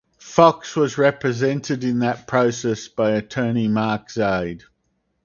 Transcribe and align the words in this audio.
Fox 0.17 0.75
was 0.75 0.97
represented 0.97 1.83
in 1.83 1.99
that 1.99 2.25
process 2.25 2.87
by 2.87 3.11
attorney 3.11 3.67
Mark 3.67 4.09
Zaid. 4.09 4.63